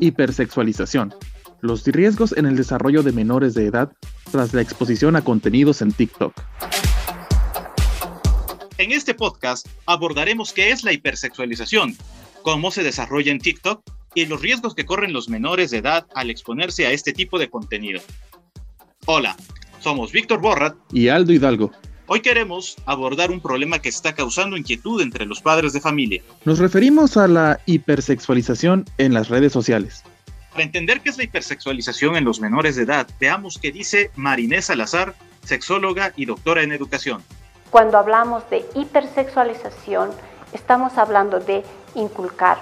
hipersexualización, 0.00 1.14
los 1.60 1.84
riesgos 1.86 2.34
en 2.36 2.46
el 2.46 2.56
desarrollo 2.56 3.02
de 3.02 3.12
menores 3.12 3.54
de 3.54 3.66
edad 3.66 3.92
tras 4.30 4.52
la 4.54 4.62
exposición 4.62 5.16
a 5.16 5.22
contenidos 5.22 5.82
en 5.82 5.92
TikTok. 5.92 6.34
En 8.78 8.92
este 8.92 9.14
podcast 9.14 9.68
abordaremos 9.86 10.52
qué 10.52 10.70
es 10.70 10.82
la 10.84 10.92
hipersexualización, 10.92 11.96
cómo 12.42 12.70
se 12.70 12.82
desarrolla 12.82 13.30
en 13.30 13.38
TikTok 13.38 13.82
y 14.14 14.26
los 14.26 14.40
riesgos 14.40 14.74
que 14.74 14.86
corren 14.86 15.12
los 15.12 15.28
menores 15.28 15.70
de 15.70 15.78
edad 15.78 16.06
al 16.14 16.30
exponerse 16.30 16.86
a 16.86 16.92
este 16.92 17.12
tipo 17.12 17.38
de 17.38 17.50
contenido. 17.50 18.00
Hola, 19.06 19.36
somos 19.80 20.12
Víctor 20.12 20.40
Borrat 20.40 20.76
y 20.92 21.08
Aldo 21.08 21.32
Hidalgo. 21.32 21.72
Hoy 22.12 22.22
queremos 22.22 22.76
abordar 22.86 23.30
un 23.30 23.40
problema 23.40 23.78
que 23.78 23.88
está 23.88 24.16
causando 24.16 24.56
inquietud 24.56 25.00
entre 25.00 25.26
los 25.26 25.40
padres 25.40 25.72
de 25.72 25.80
familia. 25.80 26.20
Nos 26.44 26.58
referimos 26.58 27.16
a 27.16 27.28
la 27.28 27.60
hipersexualización 27.66 28.84
en 28.98 29.14
las 29.14 29.28
redes 29.28 29.52
sociales. 29.52 30.02
Para 30.50 30.64
entender 30.64 31.02
qué 31.02 31.10
es 31.10 31.18
la 31.18 31.22
hipersexualización 31.22 32.16
en 32.16 32.24
los 32.24 32.40
menores 32.40 32.74
de 32.74 32.82
edad, 32.82 33.06
veamos 33.20 33.58
qué 33.62 33.70
dice 33.70 34.10
Marinés 34.16 34.64
Salazar, 34.64 35.14
sexóloga 35.44 36.12
y 36.16 36.24
doctora 36.24 36.64
en 36.64 36.72
educación. 36.72 37.22
Cuando 37.70 37.96
hablamos 37.96 38.42
de 38.50 38.64
hipersexualización, 38.74 40.10
estamos 40.52 40.98
hablando 40.98 41.38
de 41.38 41.62
inculcar 41.94 42.58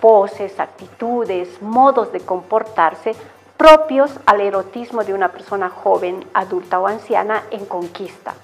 poses, 0.00 0.60
actitudes, 0.60 1.60
modos 1.60 2.12
de 2.12 2.20
comportarse 2.20 3.16
propios 3.56 4.12
al 4.26 4.42
erotismo 4.42 5.02
de 5.02 5.12
una 5.12 5.32
persona 5.32 5.70
joven, 5.70 6.24
adulta 6.34 6.78
o 6.78 6.86
anciana 6.86 7.42
en 7.50 7.66
conquista. 7.66 8.36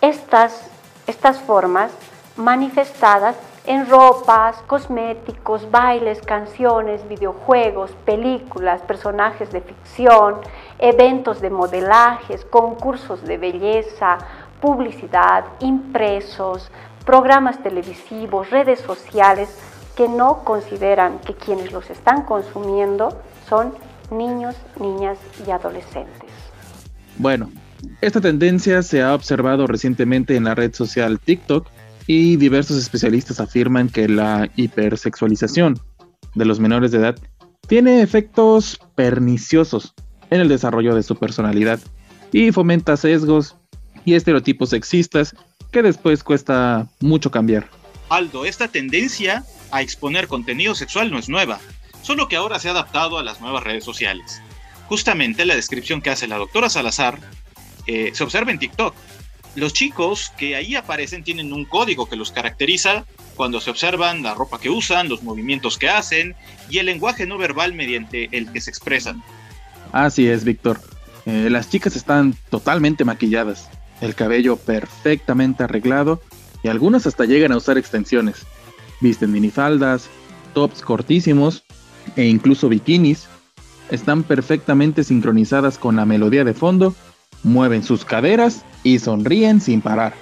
Estas, 0.00 0.68
estas 1.06 1.38
formas 1.40 1.90
manifestadas 2.36 3.36
en 3.66 3.88
ropas, 3.88 4.56
cosméticos, 4.66 5.70
bailes, 5.70 6.20
canciones, 6.22 7.06
videojuegos, 7.08 7.90
películas, 8.04 8.80
personajes 8.82 9.50
de 9.50 9.60
ficción, 9.60 10.36
eventos 10.78 11.40
de 11.40 11.50
modelajes, 11.50 12.44
concursos 12.44 13.22
de 13.22 13.38
belleza, 13.38 14.18
publicidad, 14.60 15.44
impresos, 15.60 16.70
programas 17.04 17.62
televisivos, 17.62 18.50
redes 18.50 18.80
sociales, 18.80 19.48
que 19.96 20.08
no 20.08 20.44
consideran 20.44 21.18
que 21.20 21.34
quienes 21.34 21.72
los 21.72 21.88
están 21.90 22.22
consumiendo 22.22 23.20
son 23.48 23.74
niños, 24.10 24.54
niñas 24.78 25.18
y 25.46 25.50
adolescentes. 25.50 26.30
Bueno, 27.16 27.48
esta 28.00 28.20
tendencia 28.20 28.82
se 28.82 29.02
ha 29.02 29.14
observado 29.14 29.66
recientemente 29.66 30.36
en 30.36 30.44
la 30.44 30.54
red 30.54 30.74
social 30.74 31.18
TikTok 31.18 31.68
y 32.06 32.36
diversos 32.36 32.76
especialistas 32.76 33.40
afirman 33.40 33.88
que 33.88 34.08
la 34.08 34.48
hipersexualización 34.56 35.80
de 36.34 36.44
los 36.44 36.60
menores 36.60 36.92
de 36.92 36.98
edad 36.98 37.16
tiene 37.66 38.02
efectos 38.02 38.78
perniciosos 38.94 39.94
en 40.30 40.40
el 40.40 40.48
desarrollo 40.48 40.94
de 40.94 41.02
su 41.02 41.16
personalidad 41.16 41.80
y 42.32 42.52
fomenta 42.52 42.96
sesgos 42.96 43.56
y 44.04 44.14
estereotipos 44.14 44.70
sexistas 44.70 45.34
que 45.72 45.82
después 45.82 46.22
cuesta 46.22 46.88
mucho 47.00 47.30
cambiar. 47.30 47.68
Aldo, 48.08 48.44
esta 48.44 48.68
tendencia 48.68 49.44
a 49.72 49.82
exponer 49.82 50.28
contenido 50.28 50.74
sexual 50.74 51.10
no 51.10 51.18
es 51.18 51.28
nueva, 51.28 51.58
solo 52.02 52.28
que 52.28 52.36
ahora 52.36 52.60
se 52.60 52.68
ha 52.68 52.70
adaptado 52.70 53.18
a 53.18 53.24
las 53.24 53.40
nuevas 53.40 53.64
redes 53.64 53.84
sociales. 53.84 54.40
Justamente 54.86 55.44
la 55.44 55.56
descripción 55.56 56.00
que 56.00 56.10
hace 56.10 56.28
la 56.28 56.36
doctora 56.36 56.70
Salazar 56.70 57.18
eh, 57.86 58.10
se 58.12 58.24
observa 58.24 58.50
en 58.50 58.58
TikTok. 58.58 58.94
Los 59.54 59.72
chicos 59.72 60.32
que 60.36 60.54
ahí 60.54 60.74
aparecen 60.74 61.24
tienen 61.24 61.52
un 61.52 61.64
código 61.64 62.08
que 62.08 62.16
los 62.16 62.30
caracteriza 62.30 63.06
cuando 63.36 63.60
se 63.60 63.70
observan 63.70 64.22
la 64.22 64.34
ropa 64.34 64.60
que 64.60 64.68
usan, 64.68 65.08
los 65.08 65.22
movimientos 65.22 65.78
que 65.78 65.88
hacen 65.88 66.34
y 66.68 66.78
el 66.78 66.86
lenguaje 66.86 67.26
no 67.26 67.38
verbal 67.38 67.74
mediante 67.74 68.28
el 68.32 68.52
que 68.52 68.60
se 68.60 68.70
expresan. 68.70 69.22
Así 69.92 70.28
es, 70.28 70.44
Víctor. 70.44 70.80
Eh, 71.26 71.48
las 71.50 71.70
chicas 71.70 71.96
están 71.96 72.36
totalmente 72.50 73.04
maquilladas, 73.04 73.68
el 74.00 74.14
cabello 74.14 74.56
perfectamente 74.56 75.64
arreglado 75.64 76.20
y 76.62 76.68
algunas 76.68 77.06
hasta 77.06 77.24
llegan 77.24 77.52
a 77.52 77.56
usar 77.56 77.78
extensiones. 77.78 78.46
Visten 79.00 79.32
minifaldas, 79.32 80.08
tops 80.54 80.82
cortísimos 80.82 81.64
e 82.16 82.24
incluso 82.24 82.68
bikinis. 82.68 83.26
Están 83.90 84.22
perfectamente 84.22 85.04
sincronizadas 85.04 85.78
con 85.78 85.96
la 85.96 86.06
melodía 86.06 86.44
de 86.44 86.54
fondo, 86.54 86.94
mueven 87.42 87.82
sus 87.82 88.04
caderas 88.04 88.64
y 88.82 88.98
sonríen 88.98 89.60
sin 89.60 89.80
parar. 89.80 90.14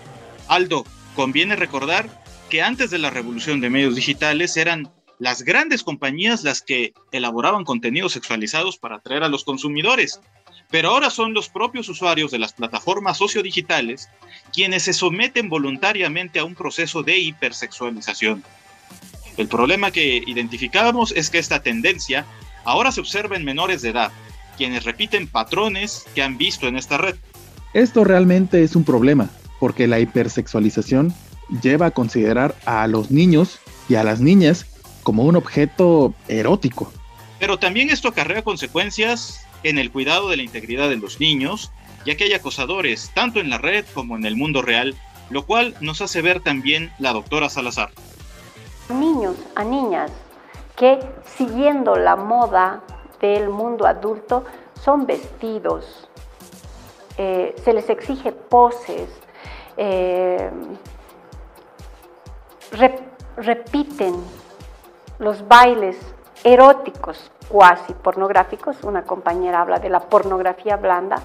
Aldo, 0.48 0.84
conviene 1.14 1.56
recordar 1.56 2.22
que 2.50 2.62
antes 2.62 2.90
de 2.90 2.98
la 2.98 3.10
revolución 3.10 3.60
de 3.60 3.70
medios 3.70 3.94
digitales 3.94 4.56
eran 4.56 4.90
las 5.18 5.42
grandes 5.42 5.82
compañías 5.82 6.44
las 6.44 6.60
que 6.60 6.92
elaboraban 7.12 7.64
contenidos 7.64 8.12
sexualizados 8.12 8.78
para 8.78 8.96
atraer 8.96 9.22
a 9.22 9.28
los 9.28 9.44
consumidores, 9.44 10.20
pero 10.70 10.90
ahora 10.90 11.10
son 11.10 11.34
los 11.34 11.48
propios 11.48 11.88
usuarios 11.88 12.30
de 12.30 12.38
las 12.38 12.52
plataformas 12.52 13.18
sociodigitales 13.18 14.08
quienes 14.52 14.82
se 14.84 14.92
someten 14.92 15.48
voluntariamente 15.48 16.40
a 16.40 16.44
un 16.44 16.54
proceso 16.54 17.02
de 17.02 17.18
hipersexualización. 17.18 18.42
El 19.36 19.48
problema 19.48 19.90
que 19.90 20.22
identificábamos 20.26 21.12
es 21.12 21.30
que 21.30 21.38
esta 21.38 21.62
tendencia 21.62 22.24
ahora 22.64 22.92
se 22.92 23.00
observa 23.00 23.36
en 23.36 23.44
menores 23.44 23.82
de 23.82 23.90
edad, 23.90 24.12
quienes 24.56 24.84
repiten 24.84 25.26
patrones 25.28 26.06
que 26.14 26.22
han 26.22 26.38
visto 26.38 26.66
en 26.66 26.76
esta 26.76 26.98
red. 26.98 27.16
Esto 27.72 28.04
realmente 28.04 28.62
es 28.62 28.76
un 28.76 28.84
problema, 28.84 29.30
porque 29.60 29.86
la 29.86 30.00
hipersexualización 30.00 31.14
lleva 31.62 31.86
a 31.86 31.90
considerar 31.90 32.54
a 32.64 32.86
los 32.86 33.10
niños 33.10 33.58
y 33.88 33.96
a 33.96 34.04
las 34.04 34.20
niñas 34.20 34.66
como 35.02 35.24
un 35.24 35.36
objeto 35.36 36.14
erótico. 36.28 36.92
Pero 37.38 37.58
también 37.58 37.90
esto 37.90 38.08
acarrea 38.08 38.42
consecuencias 38.42 39.44
en 39.62 39.78
el 39.78 39.90
cuidado 39.90 40.28
de 40.28 40.36
la 40.36 40.42
integridad 40.42 40.88
de 40.88 40.96
los 40.96 41.20
niños, 41.20 41.70
ya 42.06 42.16
que 42.16 42.24
hay 42.24 42.32
acosadores 42.32 43.10
tanto 43.14 43.40
en 43.40 43.50
la 43.50 43.58
red 43.58 43.84
como 43.92 44.16
en 44.16 44.24
el 44.24 44.36
mundo 44.36 44.62
real, 44.62 44.94
lo 45.30 45.44
cual 45.44 45.74
nos 45.80 46.00
hace 46.00 46.22
ver 46.22 46.40
también 46.40 46.92
la 46.98 47.12
doctora 47.12 47.48
Salazar 47.48 47.90
niños, 48.92 49.36
a 49.54 49.64
niñas 49.64 50.10
que 50.76 50.98
siguiendo 51.24 51.96
la 51.96 52.16
moda 52.16 52.82
del 53.20 53.48
mundo 53.48 53.86
adulto 53.86 54.44
son 54.74 55.06
vestidos, 55.06 56.08
eh, 57.16 57.54
se 57.62 57.72
les 57.72 57.88
exige 57.90 58.32
poses, 58.32 59.08
eh, 59.76 60.50
repiten 63.36 64.14
los 65.18 65.46
bailes 65.46 65.96
eróticos, 66.42 67.30
cuasi 67.48 67.92
pornográficos. 67.94 68.82
Una 68.82 69.04
compañera 69.04 69.60
habla 69.60 69.78
de 69.78 69.88
la 69.88 70.00
pornografía 70.00 70.76
blanda 70.76 71.16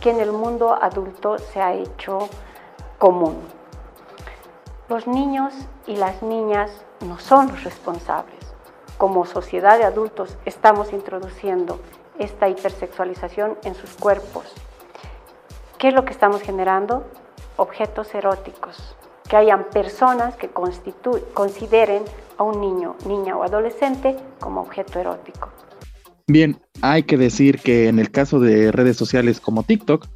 que 0.00 0.10
en 0.10 0.20
el 0.20 0.32
mundo 0.32 0.76
adulto 0.80 1.38
se 1.38 1.60
ha 1.60 1.72
hecho 1.72 2.28
común. 2.98 3.36
Los 4.88 5.06
niños 5.06 5.54
y 5.86 5.96
las 5.96 6.22
niñas 6.22 6.70
no 7.06 7.18
son 7.18 7.48
los 7.48 7.64
responsables. 7.64 8.47
Como 8.98 9.24
sociedad 9.26 9.78
de 9.78 9.84
adultos 9.84 10.36
estamos 10.44 10.92
introduciendo 10.92 11.80
esta 12.18 12.48
hipersexualización 12.48 13.56
en 13.62 13.76
sus 13.76 13.90
cuerpos. 13.92 14.44
¿Qué 15.78 15.88
es 15.88 15.94
lo 15.94 16.04
que 16.04 16.10
estamos 16.10 16.42
generando? 16.42 17.06
Objetos 17.56 18.12
eróticos. 18.12 18.96
Que 19.28 19.36
hayan 19.36 19.70
personas 19.70 20.34
que 20.34 20.50
consideren 20.50 22.02
a 22.38 22.42
un 22.42 22.60
niño, 22.60 22.96
niña 23.06 23.36
o 23.36 23.44
adolescente 23.44 24.16
como 24.40 24.62
objeto 24.62 24.98
erótico. 24.98 25.48
Bien, 26.26 26.60
hay 26.82 27.04
que 27.04 27.16
decir 27.16 27.60
que 27.60 27.86
en 27.86 28.00
el 28.00 28.10
caso 28.10 28.40
de 28.40 28.72
redes 28.72 28.96
sociales 28.96 29.38
como 29.38 29.62
TikTok, 29.62 30.06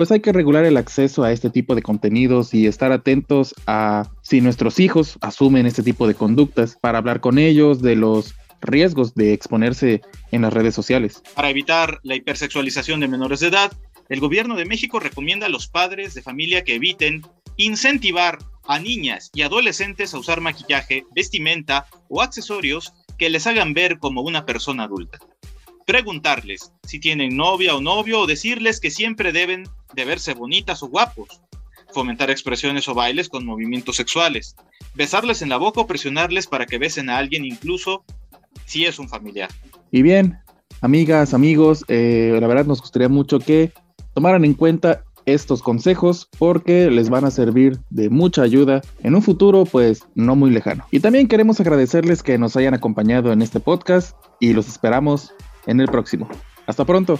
pues 0.00 0.10
hay 0.12 0.20
que 0.20 0.32
regular 0.32 0.64
el 0.64 0.78
acceso 0.78 1.24
a 1.24 1.30
este 1.30 1.50
tipo 1.50 1.74
de 1.74 1.82
contenidos 1.82 2.54
y 2.54 2.66
estar 2.66 2.90
atentos 2.90 3.54
a 3.66 4.08
si 4.22 4.40
nuestros 4.40 4.80
hijos 4.80 5.18
asumen 5.20 5.66
este 5.66 5.82
tipo 5.82 6.08
de 6.08 6.14
conductas 6.14 6.78
para 6.80 6.96
hablar 6.96 7.20
con 7.20 7.38
ellos 7.38 7.82
de 7.82 7.96
los 7.96 8.34
riesgos 8.62 9.14
de 9.14 9.34
exponerse 9.34 10.00
en 10.30 10.40
las 10.40 10.54
redes 10.54 10.74
sociales. 10.74 11.22
Para 11.34 11.50
evitar 11.50 12.00
la 12.02 12.14
hipersexualización 12.14 13.00
de 13.00 13.08
menores 13.08 13.40
de 13.40 13.48
edad, 13.48 13.72
el 14.08 14.20
gobierno 14.20 14.56
de 14.56 14.64
México 14.64 15.00
recomienda 15.00 15.44
a 15.44 15.50
los 15.50 15.68
padres 15.68 16.14
de 16.14 16.22
familia 16.22 16.64
que 16.64 16.76
eviten 16.76 17.20
incentivar 17.58 18.38
a 18.66 18.78
niñas 18.78 19.30
y 19.34 19.42
adolescentes 19.42 20.14
a 20.14 20.18
usar 20.18 20.40
maquillaje, 20.40 21.04
vestimenta 21.14 21.84
o 22.08 22.22
accesorios 22.22 22.94
que 23.18 23.28
les 23.28 23.46
hagan 23.46 23.74
ver 23.74 23.98
como 23.98 24.22
una 24.22 24.46
persona 24.46 24.84
adulta 24.84 25.18
preguntarles 25.90 26.72
si 26.86 27.00
tienen 27.00 27.36
novia 27.36 27.74
o 27.74 27.80
novio 27.80 28.20
o 28.20 28.26
decirles 28.28 28.78
que 28.78 28.92
siempre 28.92 29.32
deben 29.32 29.64
de 29.92 30.04
verse 30.04 30.34
bonitas 30.34 30.82
o 30.82 30.88
guapos, 30.88 31.40
fomentar 31.92 32.30
expresiones 32.30 32.88
o 32.88 32.94
bailes 32.94 33.28
con 33.28 33.44
movimientos 33.44 33.96
sexuales, 33.96 34.56
besarles 34.94 35.42
en 35.42 35.48
la 35.48 35.56
boca 35.56 35.80
o 35.80 35.86
presionarles 35.86 36.46
para 36.46 36.66
que 36.66 36.78
besen 36.78 37.10
a 37.10 37.18
alguien 37.18 37.44
incluso 37.44 38.04
si 38.66 38.86
es 38.86 38.98
un 38.98 39.08
familiar. 39.08 39.50
Y 39.90 40.02
bien, 40.02 40.38
amigas, 40.80 41.34
amigos, 41.34 41.84
eh, 41.88 42.36
la 42.40 42.46
verdad 42.46 42.66
nos 42.66 42.80
gustaría 42.80 43.08
mucho 43.08 43.38
que 43.38 43.72
tomaran 44.14 44.44
en 44.44 44.54
cuenta 44.54 45.04
estos 45.26 45.62
consejos 45.62 46.28
porque 46.38 46.90
les 46.90 47.10
van 47.10 47.24
a 47.24 47.30
servir 47.30 47.78
de 47.90 48.08
mucha 48.10 48.42
ayuda 48.42 48.80
en 49.02 49.14
un 49.14 49.22
futuro 49.22 49.64
pues 49.64 50.02
no 50.14 50.36
muy 50.36 50.50
lejano. 50.50 50.86
Y 50.90 51.00
también 51.00 51.28
queremos 51.28 51.60
agradecerles 51.60 52.22
que 52.22 52.38
nos 52.38 52.56
hayan 52.56 52.74
acompañado 52.74 53.32
en 53.32 53.42
este 53.42 53.60
podcast 53.60 54.16
y 54.40 54.52
los 54.52 54.68
esperamos 54.68 55.32
en 55.66 55.80
el 55.80 55.88
próximo. 55.88 56.28
Hasta 56.66 56.84
pronto. 56.84 57.18